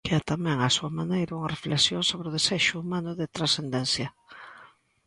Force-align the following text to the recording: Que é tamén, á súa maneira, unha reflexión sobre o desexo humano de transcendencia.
Que 0.07 0.13
é 0.19 0.21
tamén, 0.31 0.57
á 0.67 0.69
súa 0.77 0.91
maneira, 0.99 1.35
unha 1.39 1.53
reflexión 1.55 2.01
sobre 2.09 2.27
o 2.29 2.35
desexo 2.37 2.75
humano 2.81 3.09
de 3.19 3.31
transcendencia. 3.35 4.07